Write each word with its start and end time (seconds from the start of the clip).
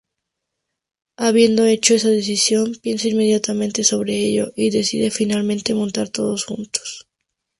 Habiendo 1.15 1.65
hecho 1.67 1.93
esa 1.93 2.07
decisión, 2.09 2.73
piensa 2.81 3.07
inmediatamente 3.07 3.83
sobre 3.83 4.15
ello 4.15 4.51
y 4.55 4.71
decide 4.71 5.11
finalmente 5.11 5.75
montar 5.75 6.09
todos 6.09 6.43
juntos. 6.45 7.07